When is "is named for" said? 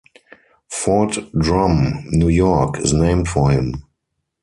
2.79-3.51